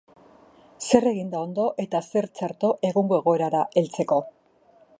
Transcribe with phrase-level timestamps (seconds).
[0.85, 4.19] Zer egin da ondo eta zer txarto egungo egoerara heltzeko?